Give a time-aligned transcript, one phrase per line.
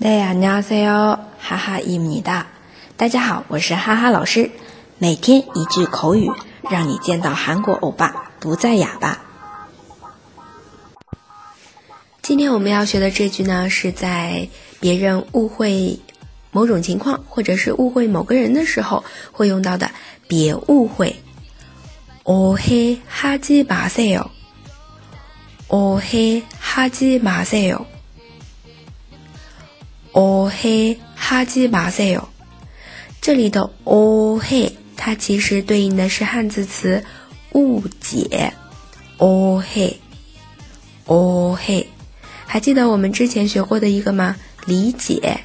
[0.00, 2.46] 大家好，哈哈伊米哒。
[2.96, 4.50] 大家好，我是哈哈老师。
[4.98, 6.30] 每天一句口语，
[6.70, 9.20] 让你见到韩国欧巴不再哑巴。
[12.22, 14.48] 今天我们要学的这句呢，是在
[14.80, 16.00] 别人误会
[16.50, 19.90] 某种情况，或者是误会某个人的时候会用到的。
[20.28, 21.16] 别误会，
[22.24, 24.30] 오해하지마세 요。
[25.68, 27.86] 오해하지마세 요。
[30.13, 32.27] 哦嘿哈基马塞哟，
[33.21, 37.03] 这里的哦嘿，它其实对应的是汉字词
[37.53, 38.51] 误解。
[39.17, 40.01] 哦嘿，
[41.05, 41.87] 哦嘿，
[42.45, 44.35] 还记得我们之前学过的一个吗？
[44.65, 45.39] 理解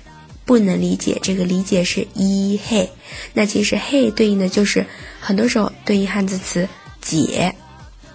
[0.44, 2.90] 不能理解，这个理解是一嘿，
[3.34, 4.84] 那其实嘿对应的就是
[5.20, 6.68] 很多时候对应汉字词
[7.00, 7.54] 解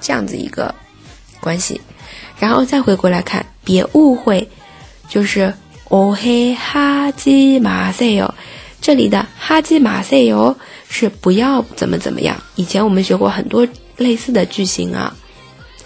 [0.02, 0.76] 这样子一个
[1.40, 1.80] 关系。
[2.38, 4.50] 然后再回过来看，别误会，
[5.08, 5.54] 就是。
[5.92, 8.34] 哦嘿哈基马塞哟，
[8.80, 10.56] 这里的哈基马塞哟
[10.88, 12.42] 是不要怎么怎么样。
[12.56, 15.14] 以前我们学过很多类似的句型啊，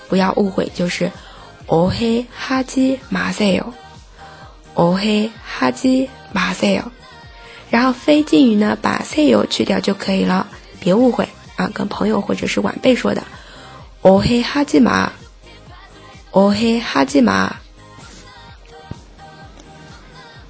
[0.08, 1.12] 不要误会，就是
[1.66, 3.74] 哦嘿哈基马塞哟，
[4.76, 6.92] 哦嘿哈基马塞哟。
[7.72, 10.46] 然后非敬语呢，把塞哟去掉就可以了，
[10.80, 13.24] 别误会啊，跟朋友或者是晚辈说的，
[14.02, 15.12] 哦嘿哈基马，
[16.30, 17.56] 哦嘿哈基马。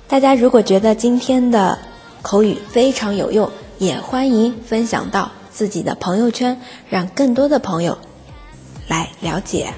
[0.08, 1.78] 大家如果觉得今天的
[2.22, 7.96] 口语非常有用，也欢迎分享到自己的朋友圈，让更多的朋友
[8.88, 9.72] 来了解。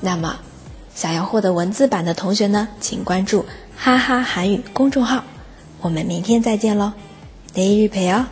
[0.00, 0.36] 那么，
[0.94, 3.44] 想要获得文字版的同学呢，请关注“
[3.76, 5.24] 哈哈韩语”公众号。
[5.80, 6.92] 我们明天再见喽，
[7.54, 8.24] 내일봬요